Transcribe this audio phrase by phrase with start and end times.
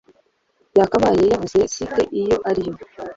[0.79, 2.73] yakabaye yavuze site iyo ari yo